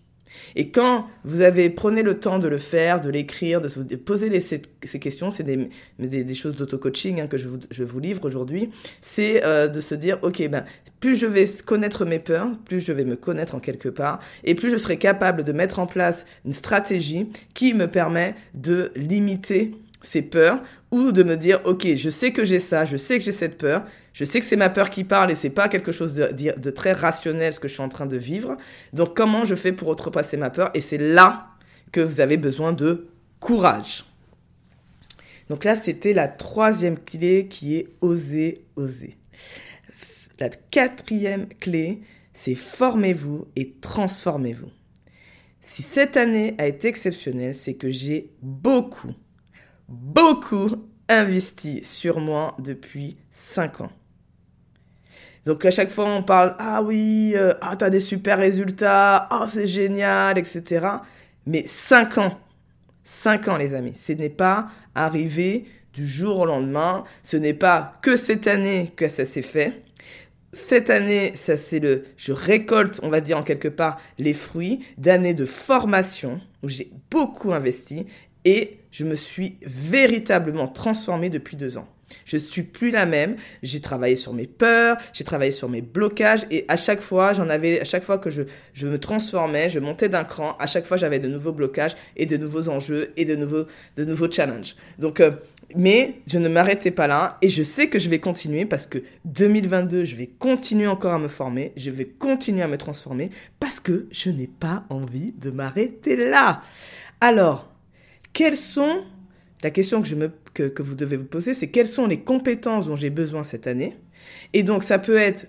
Et 0.56 0.70
quand 0.70 1.06
vous 1.25 1.40
avez 1.40 1.70
prenez 1.70 2.02
le 2.02 2.18
temps 2.18 2.38
de 2.38 2.49
le 2.49 2.58
faire, 2.58 3.00
de 3.00 3.11
l'écrire, 3.11 3.61
de, 3.61 3.68
de 3.82 3.97
poser 3.97 4.40
ces, 4.40 4.61
questions, 4.99 5.30
c'est 5.30 5.44
des, 5.44 6.35
choses 6.35 6.56
d'auto-coaching 6.56 7.20
hein, 7.20 7.26
que 7.26 7.38
je 7.38 7.49
vous, 7.49 7.58
je 7.70 7.85
vous 7.85 8.00
livre 8.00 8.26
aujourd'hui, 8.26 8.68
c'est 9.00 9.44
euh, 9.44 9.68
de 9.68 9.80
se 9.80 9.94
dire, 9.94 10.18
ok, 10.23 10.49
ben, 10.49 10.64
plus 11.00 11.16
je 11.16 11.26
vais 11.26 11.47
connaître 11.64 12.04
mes 12.04 12.18
peurs, 12.18 12.49
plus 12.64 12.80
je 12.80 12.92
vais 12.92 13.04
me 13.04 13.16
connaître 13.16 13.54
en 13.54 13.61
quelque 13.61 13.88
part, 13.88 14.20
et 14.44 14.54
plus 14.54 14.70
je 14.70 14.76
serai 14.76 14.99
capable 14.99 15.44
de 15.44 15.52
mettre 15.52 15.78
en 15.78 15.87
place 15.87 16.26
une 16.44 16.52
stratégie 16.52 17.28
qui 17.54 17.75
me 17.75 17.88
permet 17.88 18.35
de 18.54 18.92
limiter 18.97 19.73
ces 20.02 20.23
peurs 20.23 20.62
ou 20.90 21.12
de 21.12 21.23
me 21.23 21.37
dire 21.37 21.61
ok 21.64 21.94
je 21.94 22.11
sais 22.11 22.32
que 22.32 22.44
j'ai 22.44 22.61
ça 22.61 22.85
je 22.85 22.97
sais 22.97 23.18
que 23.18 23.25
j'ai 23.25 23.32
cette 23.32 23.58
peur 23.58 23.85
je 24.18 24.25
sais 24.25 24.40
que 24.40 24.46
c'est 24.46 24.56
ma 24.56 24.68
peur 24.68 24.90
qui 24.90 25.04
parle 25.04 25.30
et 25.30 25.37
c'est 25.37 25.48
pas 25.48 25.68
quelque 25.68 25.92
chose 25.92 26.12
de, 26.12 26.70
très 26.70 26.90
rationnel 26.90 27.52
ce 27.52 27.60
que 27.60 27.68
je 27.68 27.75
suis 27.75 27.82
en 27.84 27.88
train 27.88 28.06
de 28.06 28.16
vivre. 28.16 28.56
Donc 28.92 29.16
comment 29.16 29.44
je 29.44 29.54
fais 29.54 29.70
pour 29.70 29.87
outrepasser 29.87 30.37
ma 30.37 30.50
peur? 30.50 30.72
Et 30.75 30.80
c'est 30.80 30.98
là 30.98 31.50
que 31.92 32.00
vous 32.00 32.20
avez 32.20 32.37
besoin 32.37 32.72
de 32.72 33.06
courage. 33.38 34.04
Donc 35.48 35.62
là 35.62 35.76
c'était 35.76 36.14
la 36.14 36.26
troisième 36.26 36.98
clé 36.98 37.46
qui 37.46 37.76
est 37.76 37.90
oser 38.00 38.64
oser. 38.75 39.16
La 40.40 40.48
quatrième 40.48 41.46
clé 41.60 42.00
c'est 42.32 42.56
formez-vous 42.56 43.46
et 43.54 43.75
transformez-vous. 43.80 44.72
Si 45.60 45.82
cette 45.82 46.16
année 46.16 46.56
a 46.58 46.66
été 46.66 46.88
exceptionnelle, 46.88 47.54
c'est 47.54 47.75
que 47.75 47.88
j'ai 47.88 48.32
beaucoup, 48.42 49.14
beaucoup 49.88 50.70
investi 51.08 51.84
sur 51.84 52.18
moi 52.18 52.56
depuis 52.58 53.16
5 53.30 53.82
ans. 53.82 53.92
Donc 55.49 55.64
à 55.64 55.71
chaque 55.71 55.88
fois 55.88 56.05
on 56.05 56.23
parle 56.23 56.55
ah 56.59 56.83
oui 56.83 57.33
euh, 57.35 57.55
ah 57.62 57.75
t'as 57.75 57.88
des 57.88 58.00
super 58.00 58.37
résultats 58.37 59.26
ah 59.31 59.47
c'est 59.49 59.67
génial 59.67 60.37
etc. 60.37 60.87
Mais 61.47 61.64
5 61.67 62.19
ans 62.19 62.38
5 63.02 63.49
ans 63.49 63.57
les 63.57 63.73
amis 63.73 63.95
ce 63.97 64.12
n'est 64.12 64.28
pas 64.28 64.69
arrivé 64.95 65.64
du 65.95 66.07
jour 66.07 66.40
au 66.40 66.45
lendemain 66.45 67.02
ce 67.23 67.38
n'est 67.38 67.55
pas 67.55 67.95
que 68.02 68.17
cette 68.17 68.47
année 68.47 68.93
que 68.95 69.09
ça 69.09 69.25
s'est 69.25 69.40
fait 69.40 69.85
cette 70.52 70.90
année, 70.90 71.33
ça 71.35 71.59
c'est 71.59 71.78
le, 71.78 72.05
je 72.17 72.33
récolte, 72.33 73.00
on 73.02 73.11
va 73.11 73.21
dire 73.21 73.37
en 73.37 73.43
quelque 73.43 73.69
part, 73.69 74.00
les 74.19 74.33
fruits 74.33 74.81
d'années 74.97 75.35
de 75.35 75.45
formation 75.45 76.40
où 76.62 76.69
j'ai 76.71 76.90
beaucoup 77.11 77.52
investi 77.52 78.07
et 78.47 78.78
je 78.90 79.05
me 79.05 79.14
suis 79.14 79.59
véritablement 79.62 80.67
transformée 80.67 81.28
depuis 81.28 81.57
deux 81.57 81.76
ans. 81.76 81.87
Je 82.25 82.37
suis 82.37 82.62
plus 82.62 82.91
la 82.91 83.07
même. 83.07 83.37
J'ai 83.62 83.81
travaillé 83.81 84.17
sur 84.17 84.33
mes 84.33 84.47
peurs, 84.47 84.97
j'ai 85.12 85.25
travaillé 85.25 85.50
sur 85.50 85.69
mes 85.69 85.83
blocages 85.83 86.47
et 86.50 86.65
à 86.69 86.77
chaque 86.77 87.00
fois, 87.00 87.33
j'en 87.33 87.49
avais, 87.49 87.81
à 87.81 87.85
chaque 87.85 88.05
fois 88.05 88.19
que 88.19 88.31
je, 88.31 88.43
je 88.75 88.87
me 88.87 88.99
transformais, 88.99 89.69
je 89.69 89.79
montais 89.79 90.09
d'un 90.09 90.25
cran, 90.25 90.57
à 90.59 90.67
chaque 90.67 90.85
fois 90.85 90.97
j'avais 90.97 91.19
de 91.19 91.29
nouveaux 91.29 91.53
blocages 91.53 91.95
et 92.17 92.27
de 92.27 92.37
nouveaux 92.37 92.69
enjeux 92.69 93.12
et 93.17 93.25
de 93.25 93.37
nouveaux, 93.37 93.67
de 93.97 94.05
nouveaux 94.05 94.31
challenges. 94.31 94.77
Donc, 94.99 95.21
euh, 95.21 95.33
mais 95.75 96.21
je 96.27 96.38
ne 96.38 96.49
m'arrêtais 96.49 96.91
pas 96.91 97.07
là 97.07 97.37
et 97.43 97.49
je 97.50 97.62
sais 97.62 97.88
que 97.88 97.99
je 97.99 98.09
vais 98.09 98.21
continuer 98.21 98.65
parce 98.65 98.87
que 98.87 99.03
2022, 99.27 100.05
je 100.05 100.17
vais 100.17 100.27
continuer 100.27 100.87
encore 100.87 101.12
à 101.12 101.19
me 101.19 101.29
former, 101.29 101.73
je 101.77 101.91
vais 101.91 102.07
continuer 102.07 102.62
à 102.62 102.69
me 102.69 102.79
transformer 102.79 103.31
parce 103.61 103.81
que 103.81 104.07
je 104.11 104.31
n'ai 104.31 104.47
pas 104.47 104.85
envie 104.88 105.33
de 105.33 105.50
m'arrêter 105.50 106.17
là. 106.17 106.62
Alors, 107.21 107.71
quelles 108.33 108.57
sont, 108.57 109.05
la 109.62 109.71
question 109.71 110.00
que, 110.00 110.09
je 110.09 110.15
me, 110.15 110.31
que, 110.62 110.83
vous 110.83 110.95
devez 110.95 111.17
vous 111.17 111.25
poser, 111.25 111.55
c'est 111.55 111.69
quelles 111.69 111.87
sont 111.87 112.07
les 112.07 112.21
compétences 112.21 112.87
dont 112.87 112.97
j'ai 112.97 113.11
besoin 113.11 113.43
cette 113.43 113.67
année 113.67 113.97
Et 114.53 114.62
donc, 114.62 114.83
ça 114.83 114.99
peut 114.99 115.17
être 115.17 115.47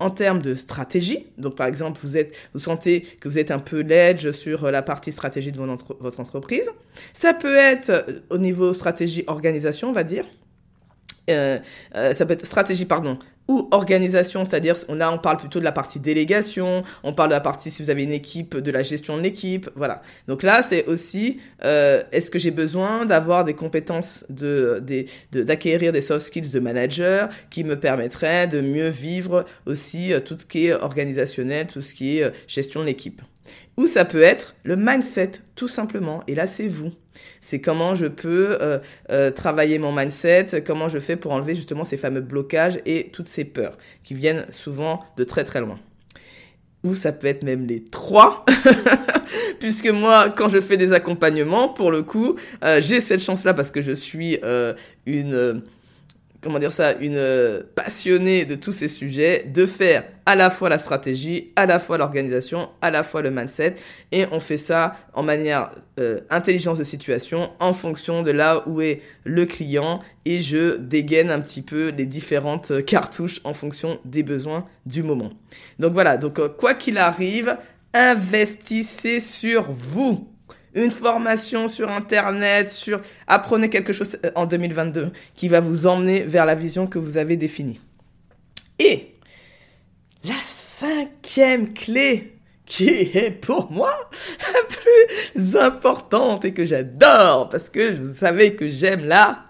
en 0.00 0.10
termes 0.10 0.42
de 0.42 0.54
stratégie. 0.54 1.26
Donc, 1.38 1.56
par 1.56 1.66
exemple, 1.66 2.00
vous, 2.02 2.16
êtes, 2.16 2.36
vous 2.52 2.60
sentez 2.60 3.02
que 3.20 3.28
vous 3.28 3.38
êtes 3.38 3.50
un 3.50 3.58
peu 3.58 3.82
ledge 3.82 4.30
sur 4.32 4.70
la 4.70 4.82
partie 4.82 5.12
stratégie 5.12 5.52
de 5.52 5.58
votre 5.58 6.20
entreprise. 6.20 6.70
Ça 7.12 7.32
peut 7.32 7.56
être 7.56 7.90
euh, 7.90 8.02
au 8.30 8.38
niveau 8.38 8.74
stratégie 8.74 9.24
organisation, 9.26 9.90
on 9.90 9.92
va 9.92 10.04
dire. 10.04 10.24
Euh, 11.30 11.58
euh, 11.94 12.14
ça 12.14 12.26
peut 12.26 12.34
être 12.34 12.44
stratégie, 12.44 12.84
pardon, 12.84 13.18
ou 13.48 13.68
organisation, 13.72 14.44
c'est-à-dire 14.44 14.76
là 14.88 15.12
on 15.12 15.18
parle 15.18 15.36
plutôt 15.36 15.58
de 15.58 15.64
la 15.64 15.72
partie 15.72 16.00
délégation, 16.00 16.82
on 17.02 17.12
parle 17.12 17.28
de 17.28 17.34
la 17.34 17.40
partie 17.40 17.70
si 17.70 17.82
vous 17.82 17.90
avez 17.90 18.04
une 18.04 18.12
équipe, 18.12 18.56
de 18.56 18.70
la 18.70 18.82
gestion 18.82 19.16
de 19.16 19.22
l'équipe, 19.22 19.68
voilà. 19.74 20.02
Donc 20.28 20.42
là 20.42 20.62
c'est 20.62 20.86
aussi 20.86 21.40
euh, 21.62 22.02
est-ce 22.12 22.30
que 22.30 22.38
j'ai 22.38 22.50
besoin 22.50 23.04
d'avoir 23.04 23.44
des 23.44 23.54
compétences 23.54 24.24
de 24.30 24.82
d'acquérir 25.32 25.92
des 25.92 26.00
soft 26.00 26.26
skills 26.26 26.50
de 26.50 26.60
manager 26.60 27.28
qui 27.50 27.64
me 27.64 27.78
permettraient 27.78 28.46
de 28.46 28.60
mieux 28.60 28.88
vivre 28.88 29.44
aussi 29.66 30.12
tout 30.24 30.36
ce 30.38 30.46
qui 30.46 30.66
est 30.66 30.72
organisationnel, 30.72 31.66
tout 31.66 31.82
ce 31.82 31.94
qui 31.94 32.18
est 32.18 32.32
gestion 32.46 32.80
de 32.80 32.86
l'équipe? 32.86 33.20
Ou 33.76 33.86
ça 33.86 34.04
peut 34.04 34.22
être 34.22 34.54
le 34.62 34.76
mindset, 34.76 35.32
tout 35.54 35.68
simplement. 35.68 36.22
Et 36.28 36.34
là, 36.34 36.46
c'est 36.46 36.68
vous. 36.68 36.92
C'est 37.40 37.60
comment 37.60 37.94
je 37.94 38.06
peux 38.06 38.58
euh, 38.60 38.78
euh, 39.10 39.30
travailler 39.30 39.78
mon 39.78 39.92
mindset, 39.92 40.62
comment 40.66 40.88
je 40.88 40.98
fais 40.98 41.16
pour 41.16 41.32
enlever 41.32 41.54
justement 41.54 41.84
ces 41.84 41.96
fameux 41.96 42.20
blocages 42.20 42.80
et 42.86 43.10
toutes 43.12 43.28
ces 43.28 43.44
peurs 43.44 43.76
qui 44.02 44.14
viennent 44.14 44.46
souvent 44.50 45.04
de 45.16 45.24
très 45.24 45.44
très 45.44 45.60
loin. 45.60 45.78
Ou 46.84 46.94
ça 46.94 47.12
peut 47.12 47.26
être 47.26 47.42
même 47.42 47.66
les 47.66 47.82
trois, 47.82 48.44
puisque 49.58 49.88
moi, 49.88 50.28
quand 50.28 50.50
je 50.50 50.60
fais 50.60 50.76
des 50.76 50.92
accompagnements, 50.92 51.68
pour 51.68 51.90
le 51.90 52.02
coup, 52.02 52.36
euh, 52.62 52.82
j'ai 52.82 53.00
cette 53.00 53.20
chance-là 53.20 53.54
parce 53.54 53.70
que 53.70 53.80
je 53.80 53.92
suis 53.92 54.38
une 55.06 55.62
comment 56.44 56.58
dire 56.58 56.72
ça, 56.72 56.92
une 57.00 57.16
euh, 57.16 57.62
passionnée 57.74 58.44
de 58.44 58.54
tous 58.54 58.72
ces 58.72 58.88
sujets, 58.88 59.44
de 59.52 59.66
faire 59.66 60.04
à 60.26 60.36
la 60.36 60.50
fois 60.50 60.68
la 60.68 60.78
stratégie, 60.78 61.52
à 61.56 61.66
la 61.66 61.78
fois 61.78 61.98
l'organisation, 61.98 62.68
à 62.82 62.90
la 62.90 63.02
fois 63.02 63.22
le 63.22 63.30
mindset, 63.30 63.76
et 64.12 64.26
on 64.30 64.40
fait 64.40 64.58
ça 64.58 64.94
en 65.14 65.22
manière 65.22 65.70
euh, 65.98 66.20
intelligence 66.30 66.78
de 66.78 66.84
situation, 66.84 67.50
en 67.58 67.72
fonction 67.72 68.22
de 68.22 68.30
là 68.30 68.62
où 68.66 68.82
est 68.82 69.00
le 69.24 69.46
client, 69.46 70.00
et 70.26 70.40
je 70.40 70.76
dégaine 70.76 71.30
un 71.30 71.40
petit 71.40 71.62
peu 71.62 71.88
les 71.88 72.06
différentes 72.06 72.70
euh, 72.70 72.82
cartouches 72.82 73.40
en 73.44 73.54
fonction 73.54 73.98
des 74.04 74.22
besoins 74.22 74.66
du 74.86 75.02
moment. 75.02 75.32
Donc 75.78 75.94
voilà, 75.94 76.18
donc 76.18 76.40
quoi 76.58 76.74
qu'il 76.74 76.98
arrive, 76.98 77.56
investissez 77.94 79.20
sur 79.20 79.70
vous 79.70 80.28
une 80.74 80.90
formation 80.90 81.68
sur 81.68 81.90
Internet, 81.90 82.70
sur 82.70 83.00
apprenez 83.26 83.70
quelque 83.70 83.92
chose 83.92 84.18
euh, 84.24 84.30
en 84.34 84.46
2022 84.46 85.12
qui 85.34 85.48
va 85.48 85.60
vous 85.60 85.86
emmener 85.86 86.22
vers 86.22 86.46
la 86.46 86.54
vision 86.54 86.86
que 86.86 86.98
vous 86.98 87.16
avez 87.16 87.36
définie. 87.36 87.80
Et 88.78 89.14
la 90.24 90.34
cinquième 90.44 91.72
clé 91.72 92.34
qui 92.66 92.88
est 92.88 93.30
pour 93.30 93.70
moi 93.70 93.92
la 94.54 94.60
plus 94.64 95.56
importante 95.56 96.44
et 96.44 96.52
que 96.52 96.64
j'adore 96.64 97.48
parce 97.48 97.70
que 97.70 97.94
vous 97.94 98.16
savez 98.16 98.54
que 98.54 98.68
j'aime 98.68 99.04
la... 99.06 99.44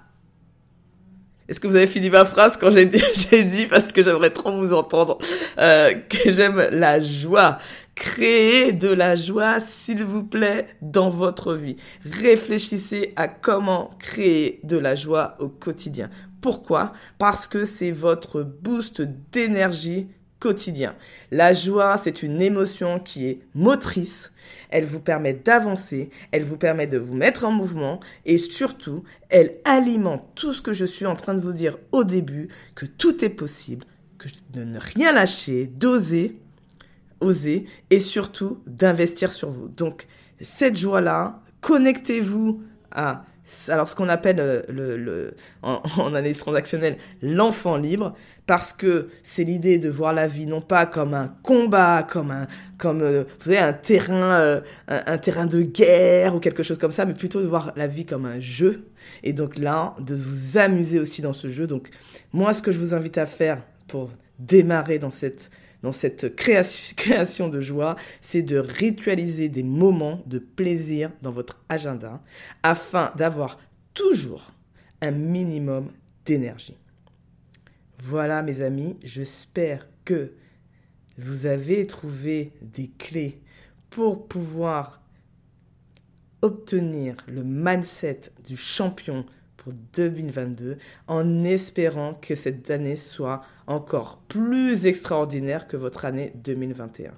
Est-ce 1.47 1.61
que 1.61 1.67
vous 1.67 1.77
avez 1.77 1.87
fini 1.87 2.09
ma 2.09 2.25
phrase 2.25 2.57
quand 2.57 2.71
j'ai 2.71 2.87
dit, 2.87 3.03
j'ai 3.31 3.45
dit 3.45 3.67
parce 3.67 3.93
que 3.93 4.03
j'aimerais 4.03 4.31
trop 4.31 4.53
vous 4.53 4.73
entendre 4.73 5.19
euh, 5.59 5.93
que 6.09 6.33
j'aime 6.33 6.69
la 6.73 7.01
joie, 7.01 7.59
Créez 7.95 8.73
de 8.73 8.89
la 8.89 9.15
joie, 9.15 9.61
s'il 9.61 10.05
vous 10.05 10.25
plaît, 10.25 10.69
dans 10.83 11.11
votre 11.11 11.55
vie. 11.55 11.77
Réfléchissez 12.05 13.13
à 13.15 13.29
comment 13.29 13.91
créer 14.01 14.61
de 14.65 14.77
la 14.77 14.97
joie 14.97 15.37
au 15.39 15.49
quotidien. 15.49 16.11
Pourquoi? 16.41 16.93
Parce 17.19 17.47
que 17.47 17.65
c'est 17.65 17.93
votre 17.93 18.43
boost 18.43 19.01
d'énergie 19.33 20.09
quotidien. 20.41 20.95
La 21.31 21.53
joie, 21.53 21.97
c'est 21.97 22.23
une 22.23 22.43
émotion 22.43 22.99
qui 22.99 23.27
est 23.27 23.41
motrice. 23.55 24.33
Elle 24.69 24.85
vous 24.85 25.01
permet 25.01 25.33
d'avancer, 25.33 26.11
elle 26.33 26.45
vous 26.45 26.59
permet 26.59 26.87
de 26.87 26.99
vous 26.99 27.15
mettre 27.15 27.45
en 27.47 27.53
mouvement 27.53 28.01
et 28.27 28.37
surtout, 28.39 29.05
elle 29.31 29.55
alimente 29.65 30.29
tout 30.35 30.53
ce 30.53 30.61
que 30.61 30.73
je 30.73 30.85
suis 30.85 31.07
en 31.07 31.17
train 31.17 31.33
de 31.33 31.41
vous 31.41 31.53
dire 31.53 31.79
au 31.93 32.05
début, 32.05 32.49
que 32.75 32.85
tout 32.85 33.25
est 33.25 33.31
possible, 33.31 33.87
que 34.19 34.29
de 34.53 34.65
ne 34.65 34.79
rien 34.79 35.13
lâcher, 35.13 35.67
d'oser 35.67 36.41
et 37.91 38.01
surtout 38.01 38.63
d'investir 38.67 39.33
sur 39.33 39.51
vous. 39.51 39.69
Donc, 39.69 40.07
cette 40.41 40.77
joie-là, 40.77 41.41
connectez-vous 41.61 42.63
à 42.91 43.25
alors 43.69 43.89
ce 43.89 43.95
qu'on 43.95 44.09
appelle 44.09 44.41
euh, 44.41 44.63
le, 44.69 45.35
en, 45.63 45.81
analyse 46.07 46.39
transactionnelle 46.39 46.97
l'enfant 47.23 47.77
libre 47.77 48.15
parce 48.47 48.73
que 48.73 49.09
c'est 49.23 49.45
l'idée 49.45 49.79
de 49.79 49.89
voir 49.89 50.13
la 50.13 50.27
vie 50.27 50.47
non 50.47 50.61
pas 50.61 50.87
comme 50.87 51.15
un 51.15 51.29
combat 51.43 52.03
comme 52.03 52.31
un 52.31 52.47
comme 52.79 53.03
euh, 53.03 53.25
vous 53.41 53.45
savez 53.45 53.59
un 53.59 53.73
terrain 53.73 54.33
euh, 54.41 54.61
un, 54.89 55.19
terrain 55.19 55.47
de 55.47 55.61
guerre 55.63 56.35
ou 56.35 56.41
quelque 56.41 56.63
chose 56.63 56.79
comme 56.79 56.93
ça 56.93 57.05
mais 57.05 57.15
plutôt 57.15 57.43
de 57.43 57.47
voir 57.47 57.73
la 57.77 57.87
vie 57.87 58.07
comme 58.07 58.25
un 58.25 58.41
jeu 58.41 58.87
et 59.23 59.33
donc 59.33 59.59
là 59.59 59.95
de 60.01 60.15
vous 60.15 60.57
amuser 60.57 60.99
aussi 60.99 61.21
dans 61.21 61.35
ce 61.35 61.49
jeu 61.49 61.67
donc 61.67 61.91
moi 62.33 62.55
ce 62.55 62.63
que 62.63 62.73
je 62.73 62.79
vous 62.79 62.95
invite 62.95 63.19
à 63.19 63.27
faire 63.27 63.63
pour 63.89 64.11
démarrer 64.39 64.99
dans 64.99 65.11
cette 65.11 65.51
dans 65.85 65.93
cette 65.93 66.35
création, 66.97 67.49
de 67.49 67.61
joie, 67.61 67.97
c'est 68.23 68.43
de 68.43 68.57
ritualiser 68.57 69.49
des 69.49 69.63
moments 69.63 70.23
de 70.27 70.39
plaisir 70.39 71.11
dans 71.21 71.31
votre 71.31 71.63
agenda 71.69 72.23
afin 72.63 73.13
d'avoir 73.17 73.61
toujours 73.93 74.53
un 75.03 75.11
minimum 75.11 75.93
d'énergie. 76.25 76.77
Voilà 77.99 78.43
mes 78.43 78.63
amis, 78.63 78.97
j'espère 79.05 79.87
que 80.07 80.33
vous 81.19 81.45
avez 81.47 81.87
trouvé 81.87 82.53
des 82.63 82.89
clés 82.89 83.41
pour 83.91 84.27
pouvoir 84.27 85.03
obtenir 86.41 87.15
le 87.29 87.45
mindset 87.45 88.33
du 88.47 88.57
champion 88.57 89.27
pour 89.65 89.73
2022 89.95 90.77
en 91.09 91.43
espérant 91.43 92.13
que 92.13 92.35
cette 92.35 92.71
année 92.71 92.97
soit 92.97 93.43
encore 93.67 94.19
plus 94.29 94.85
extraordinaire 94.85 95.67
que 95.67 95.79
votre 95.79 96.05
année 96.05 96.33
2021. 96.37 97.13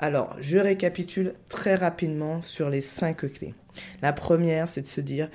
Alors, 0.00 0.34
je 0.40 0.58
récapitule 0.58 1.34
très 1.48 1.76
rapidement 1.76 2.42
sur 2.42 2.68
les 2.68 2.80
cinq 2.80 3.32
clés. 3.32 3.54
La 4.02 4.12
première, 4.12 4.68
c'est 4.68 4.82
de 4.82 4.86
se 4.88 5.00
dire 5.00 5.30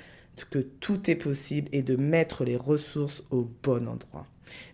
que 0.50 0.58
tout 0.58 1.10
est 1.10 1.16
possible 1.16 1.68
et 1.72 1.82
de 1.82 1.96
mettre 1.96 2.44
les 2.44 2.56
ressources 2.56 3.22
au 3.30 3.50
bon 3.62 3.88
endroit. 3.88 4.26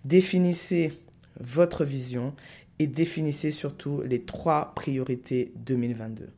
Définissez 0.05 0.93
votre 1.39 1.85
vision 1.85 2.35
et 2.81 2.89
définissez 2.89 3.53
surtout 3.53 4.03
les 4.03 4.23
trois 4.23 4.75
priorités 4.75 5.53
2022. 5.57 6.31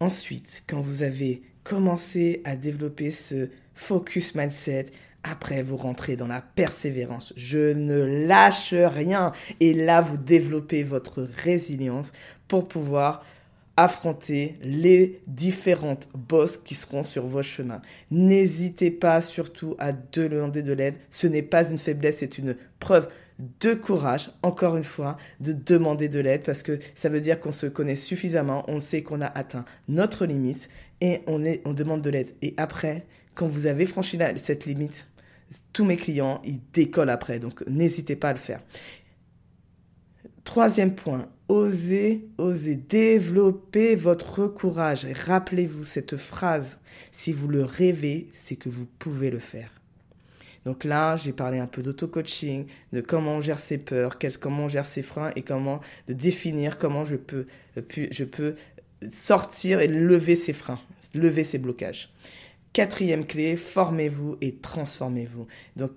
Ensuite, 0.00 0.64
quand 0.68 0.82
vous 0.82 1.02
avez 1.02 1.42
commencez 1.68 2.40
à 2.44 2.56
développer 2.56 3.10
ce 3.10 3.50
focus 3.74 4.34
mindset. 4.34 4.86
Après, 5.22 5.62
vous 5.62 5.76
rentrez 5.76 6.16
dans 6.16 6.26
la 6.26 6.40
persévérance. 6.40 7.34
Je 7.36 7.74
ne 7.74 8.26
lâche 8.26 8.72
rien. 8.72 9.32
Et 9.60 9.74
là, 9.74 10.00
vous 10.00 10.16
développez 10.16 10.82
votre 10.82 11.28
résilience 11.44 12.12
pour 12.46 12.68
pouvoir 12.68 13.22
affronter 13.76 14.56
les 14.62 15.20
différentes 15.26 16.08
bosses 16.14 16.56
qui 16.56 16.74
seront 16.74 17.04
sur 17.04 17.26
vos 17.26 17.42
chemins. 17.42 17.82
N'hésitez 18.10 18.90
pas 18.90 19.20
surtout 19.20 19.76
à 19.78 19.92
demander 19.92 20.62
de 20.62 20.72
l'aide. 20.72 20.94
Ce 21.10 21.26
n'est 21.26 21.42
pas 21.42 21.68
une 21.68 21.78
faiblesse, 21.78 22.16
c'est 22.18 22.38
une 22.38 22.56
preuve 22.80 23.08
de 23.60 23.74
courage, 23.74 24.32
encore 24.42 24.76
une 24.76 24.84
fois, 24.84 25.16
de 25.40 25.52
demander 25.52 26.08
de 26.08 26.18
l'aide 26.18 26.42
parce 26.42 26.62
que 26.62 26.78
ça 26.94 27.08
veut 27.08 27.20
dire 27.20 27.38
qu'on 27.38 27.52
se 27.52 27.66
connaît 27.66 27.94
suffisamment, 27.94 28.64
on 28.66 28.80
sait 28.80 29.02
qu'on 29.02 29.20
a 29.20 29.26
atteint 29.26 29.64
notre 29.88 30.26
limite 30.26 30.68
et 31.00 31.20
on, 31.26 31.44
est, 31.44 31.62
on 31.64 31.72
demande 31.72 32.02
de 32.02 32.10
l'aide. 32.10 32.34
Et 32.42 32.54
après, 32.56 33.06
quand 33.34 33.48
vous 33.48 33.66
avez 33.66 33.86
franchi 33.86 34.18
cette 34.36 34.66
limite, 34.66 35.08
tous 35.72 35.84
mes 35.84 35.96
clients, 35.96 36.40
ils 36.44 36.60
décollent 36.72 37.10
après. 37.10 37.38
Donc, 37.38 37.66
n'hésitez 37.68 38.16
pas 38.16 38.30
à 38.30 38.32
le 38.32 38.38
faire. 38.38 38.60
Troisième 40.44 40.94
point, 40.94 41.28
osez, 41.48 42.26
osez 42.38 42.76
développer 42.76 43.94
votre 43.94 44.46
courage. 44.46 45.06
Rappelez-vous 45.26 45.84
cette 45.84 46.16
phrase. 46.16 46.78
Si 47.12 47.32
vous 47.32 47.48
le 47.48 47.62
rêvez, 47.64 48.28
c'est 48.32 48.56
que 48.56 48.68
vous 48.68 48.86
pouvez 48.98 49.30
le 49.30 49.38
faire. 49.38 49.70
Donc 50.64 50.84
là, 50.84 51.16
j'ai 51.16 51.32
parlé 51.32 51.58
un 51.58 51.66
peu 51.66 51.82
d'auto-coaching, 51.82 52.66
de 52.92 53.00
comment 53.00 53.36
on 53.36 53.40
gère 53.40 53.58
ses 53.58 53.78
peurs, 53.78 54.18
comment 54.40 54.64
on 54.64 54.68
gère 54.68 54.84
ses 54.84 55.02
freins 55.02 55.30
et 55.36 55.42
comment 55.42 55.80
de 56.08 56.12
définir 56.12 56.76
comment 56.76 57.04
je 57.04 57.16
peux, 57.16 57.46
je 57.76 58.24
peux 58.24 58.54
sortir 59.12 59.80
et 59.80 59.88
lever 59.88 60.36
ses 60.36 60.52
freins, 60.52 60.80
lever 61.14 61.44
ses 61.44 61.58
blocages. 61.58 62.10
Quatrième 62.72 63.24
clé, 63.26 63.56
formez-vous 63.56 64.36
et 64.40 64.56
transformez-vous. 64.56 65.46
Donc, 65.76 65.90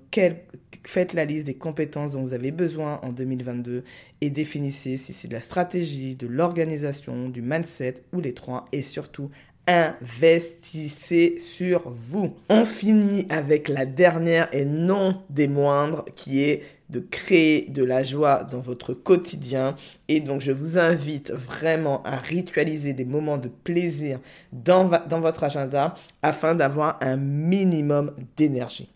faites 0.83 1.13
la 1.13 1.25
liste 1.25 1.45
des 1.45 1.53
compétences 1.53 2.13
dont 2.13 2.21
vous 2.21 2.33
avez 2.33 2.51
besoin 2.51 2.99
en 3.03 3.09
2022 3.09 3.83
et 4.21 4.29
définissez 4.29 4.97
si 4.97 5.13
c'est 5.13 5.27
de 5.27 5.33
la 5.33 5.41
stratégie, 5.41 6.15
de 6.15 6.27
l'organisation, 6.27 7.29
du 7.29 7.41
mindset 7.41 7.95
ou 8.13 8.21
les 8.21 8.33
trois. 8.33 8.65
Et 8.71 8.81
surtout, 8.81 9.29
investissez 9.67 11.35
sur 11.39 11.89
vous. 11.89 12.35
On 12.49 12.65
finit 12.65 13.27
avec 13.29 13.67
la 13.67 13.85
dernière 13.85 14.49
et 14.53 14.65
non 14.65 15.21
des 15.29 15.47
moindres 15.47 16.05
qui 16.15 16.41
est 16.41 16.63
de 16.91 16.99
créer 16.99 17.67
de 17.69 17.83
la 17.83 18.03
joie 18.03 18.43
dans 18.43 18.59
votre 18.59 18.93
quotidien. 18.93 19.75
Et 20.07 20.19
donc, 20.19 20.41
je 20.41 20.51
vous 20.51 20.77
invite 20.77 21.31
vraiment 21.31 22.03
à 22.03 22.17
ritualiser 22.17 22.93
des 22.93 23.05
moments 23.05 23.37
de 23.37 23.47
plaisir 23.47 24.19
dans, 24.51 24.85
votre 24.85 25.43
agenda 25.43 25.95
afin 26.21 26.53
d'avoir 26.53 26.97
un 27.01 27.17
minimum 27.17 28.11
d'énergie. 28.37 28.89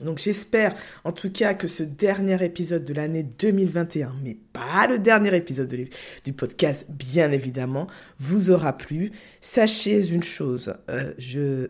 Donc 0.00 0.18
j'espère 0.18 0.74
en 1.04 1.12
tout 1.12 1.30
cas 1.30 1.54
que 1.54 1.68
ce 1.68 1.84
dernier 1.84 2.42
épisode 2.44 2.84
de 2.84 2.92
l'année 2.92 3.22
2021, 3.22 4.12
mais 4.24 4.36
pas 4.52 4.88
le 4.88 4.98
dernier 4.98 5.36
épisode 5.36 5.72
du 6.24 6.32
podcast 6.32 6.86
bien 6.88 7.30
évidemment, 7.30 7.86
vous 8.18 8.50
aura 8.50 8.76
plu. 8.76 9.12
Sachez 9.40 10.10
une 10.12 10.24
chose, 10.24 10.74
euh, 10.90 11.68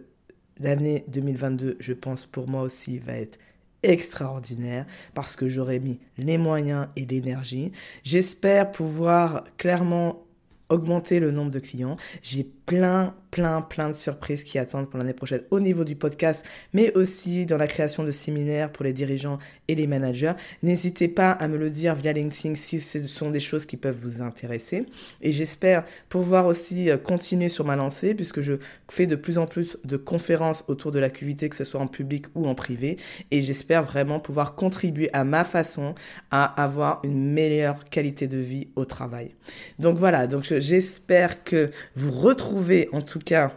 l'année 0.59 1.05
2022, 1.09 1.77
je 1.79 1.93
pense 1.93 2.25
pour 2.25 2.49
moi 2.49 2.63
aussi 2.63 2.99
va 2.99 3.13
être 3.13 3.39
extraordinaire 3.85 4.87
parce 5.15 5.37
que 5.37 5.49
j'aurai 5.49 5.79
mis 5.79 5.99
les 6.19 6.39
moyens 6.39 6.89
et 6.97 7.05
l'énergie. 7.05 7.73
J'espère 8.03 8.73
pouvoir 8.73 9.45
clairement 9.59 10.25
augmenter 10.69 11.21
le 11.21 11.31
nombre 11.31 11.51
de 11.51 11.59
clients. 11.59 11.97
J'ai 12.23 12.45
plein, 12.67 13.15
plein, 13.31 13.63
plein 13.63 13.91
de 13.91 13.95
surprises 13.95 14.45
qui 14.45 14.59
attendent 14.59 14.89
pour 14.89 14.99
l'année 14.99 15.13
prochaine 15.13 15.43
au 15.51 15.61
niveau 15.61 15.85
du 15.85 15.97
podcast, 15.97 16.45
mais 16.73 16.97
aussi 16.97 17.47
dans 17.47 17.57
la 17.57 17.67
création 17.67 18.05
de 18.05 18.13
séminaires 18.13 18.71
pour 18.71 18.85
les 18.85 18.93
dirigeants 18.93 19.39
et 19.69 19.75
les 19.75 19.87
managers. 19.87 20.33
N'hésitez 20.63 21.09
pas 21.09 21.33
à 21.33 21.49
me 21.49 21.59
le 21.59 21.69
dire 21.69 21.95
via 21.95 22.13
LinkedIn 22.13 22.55
si 22.55 22.81
ce 22.81 23.01
sont 23.01 23.31
des 23.31 23.41
choses 23.41 23.67
qui 23.67 23.77
peuvent 23.77 23.99
vous 24.01 24.23
intéresser. 24.23 24.87
Et 25.21 25.33
j'espère 25.33 25.85
pouvoir 26.09 26.47
aussi 26.47 26.91
euh, 26.91 26.97
continuer 26.97 27.49
sur 27.49 27.65
ma 27.65 27.77
lancée 27.77 28.15
puisque 28.15 28.41
je 28.41 28.55
fais 28.89 29.07
de 29.07 29.17
plus 29.17 29.37
en 29.37 29.47
plus 29.47 29.79
de 29.85 29.97
conférences 29.97 30.65
autour 30.69 30.93
de 30.93 31.01
la 31.01 31.11
QVT, 31.11 31.49
que 31.49 31.57
ce 31.57 31.65
soit 31.65 31.81
en 31.81 31.89
public 31.89 32.27
ou 32.35 32.47
en 32.47 32.55
privé. 32.55 32.99
Et 33.31 33.43
j'espère 33.43 33.83
vraiment 33.83 34.21
pouvoir 34.21 34.55
contribuer 34.55 35.11
à 35.13 35.25
ma 35.25 35.45
façon 35.45 35.95
à 36.31 36.45
avoir 36.63 37.01
une 37.03 37.33
meilleure 37.33 37.85
qualité 37.85 38.27
de 38.29 38.39
vie 38.39 38.69
au 38.77 38.85
travail. 38.85 39.35
Donc 39.79 39.99
voilà, 39.99 40.27
donc 40.27 40.45
j'espère 40.45 41.43
que 41.43 41.71
vous 41.97 42.13
retrouvez 42.13 42.54
en 42.93 43.03
tout 43.03 43.19
cas 43.19 43.53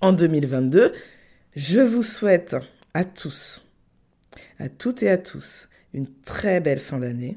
en 0.00 0.12
2022. 0.12 0.92
Je 1.56 1.80
vous 1.80 2.04
souhaite 2.04 2.56
à 2.94 3.04
tous, 3.04 3.66
à 4.60 4.68
toutes 4.68 5.02
et 5.02 5.10
à 5.10 5.18
tous, 5.18 5.68
une 5.92 6.06
très 6.24 6.60
belle 6.60 6.78
fin 6.78 6.98
d'année. 6.98 7.36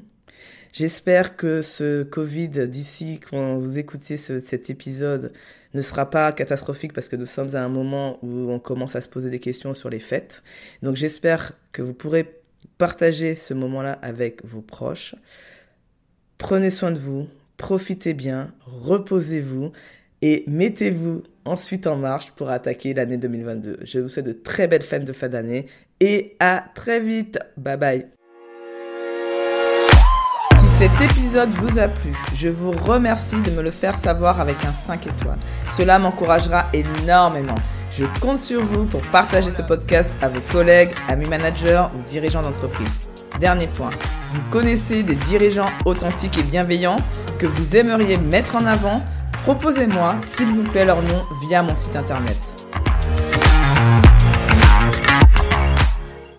J'espère 0.72 1.36
que 1.36 1.60
ce 1.62 2.04
Covid 2.04 2.68
d'ici, 2.68 3.18
quand 3.30 3.56
vous 3.56 3.78
écoutez 3.78 4.16
cet 4.16 4.70
épisode, 4.70 5.32
ne 5.74 5.82
sera 5.82 6.08
pas 6.08 6.30
catastrophique 6.32 6.92
parce 6.92 7.08
que 7.08 7.16
nous 7.16 7.26
sommes 7.26 7.56
à 7.56 7.64
un 7.64 7.68
moment 7.68 8.18
où 8.22 8.50
on 8.52 8.60
commence 8.60 8.94
à 8.94 9.00
se 9.00 9.08
poser 9.08 9.28
des 9.28 9.40
questions 9.40 9.74
sur 9.74 9.90
les 9.90 9.98
fêtes. 9.98 10.42
Donc 10.82 10.94
j'espère 10.94 11.52
que 11.72 11.82
vous 11.82 11.94
pourrez 11.94 12.40
partager 12.78 13.34
ce 13.34 13.54
moment-là 13.54 13.98
avec 14.02 14.44
vos 14.44 14.62
proches. 14.62 15.16
Prenez 16.38 16.70
soin 16.70 16.92
de 16.92 16.98
vous, 16.98 17.26
profitez 17.56 18.14
bien, 18.14 18.52
reposez-vous 18.60 19.72
et 20.22 20.44
mettez-vous 20.46 21.22
ensuite 21.44 21.86
en 21.86 21.96
marche 21.96 22.32
pour 22.32 22.50
attaquer 22.50 22.94
l'année 22.94 23.16
2022. 23.16 23.78
Je 23.82 24.00
vous 24.00 24.08
souhaite 24.08 24.26
de 24.26 24.32
très 24.32 24.66
belles 24.66 24.82
fêtes 24.82 25.04
de 25.04 25.12
fin 25.12 25.28
d'année 25.28 25.66
et 26.00 26.36
à 26.40 26.64
très 26.74 27.00
vite. 27.00 27.38
Bye 27.56 27.76
bye. 27.76 28.06
Si 30.58 30.66
cet 30.78 31.00
épisode 31.00 31.50
vous 31.50 31.78
a 31.78 31.88
plu, 31.88 32.12
je 32.34 32.48
vous 32.48 32.72
remercie 32.72 33.40
de 33.40 33.50
me 33.52 33.62
le 33.62 33.70
faire 33.70 33.94
savoir 33.94 34.40
avec 34.40 34.56
un 34.64 34.72
5 34.72 35.06
étoiles. 35.06 35.38
Cela 35.76 35.98
m'encouragera 35.98 36.66
énormément. 36.72 37.54
Je 37.90 38.04
compte 38.20 38.38
sur 38.38 38.62
vous 38.62 38.84
pour 38.84 39.00
partager 39.10 39.50
ce 39.50 39.62
podcast 39.62 40.10
à 40.20 40.28
vos 40.28 40.40
collègues, 40.52 40.90
amis 41.08 41.28
managers 41.28 41.84
ou 41.96 42.02
dirigeants 42.08 42.42
d'entreprise. 42.42 42.90
Dernier 43.40 43.68
point, 43.68 43.90
vous 44.32 44.42
connaissez 44.50 45.02
des 45.02 45.14
dirigeants 45.14 45.70
authentiques 45.84 46.38
et 46.38 46.42
bienveillants 46.42 46.96
que 47.38 47.46
vous 47.46 47.76
aimeriez 47.76 48.16
mettre 48.16 48.56
en 48.56 48.66
avant 48.66 49.02
Proposez-moi, 49.46 50.16
s'il 50.26 50.48
vous 50.48 50.64
plaît, 50.64 50.84
leur 50.84 51.00
nom 51.00 51.24
via 51.40 51.62
mon 51.62 51.76
site 51.76 51.94
internet. 51.94 52.65